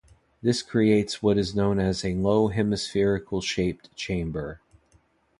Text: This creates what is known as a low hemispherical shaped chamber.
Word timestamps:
This 0.41 0.63
creates 0.63 1.21
what 1.21 1.37
is 1.37 1.53
known 1.55 1.79
as 1.79 2.03
a 2.03 2.15
low 2.15 2.47
hemispherical 2.47 3.39
shaped 3.39 3.95
chamber. 3.95 4.59